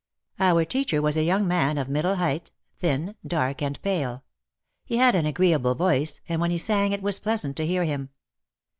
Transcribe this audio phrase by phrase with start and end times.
[0.39, 4.23] Our teacher was a young man of middle height, thin, dark and pale.
[4.83, 7.83] He had an agree able voice, and when he sang it was pleasant to hear
[7.83, 8.09] him.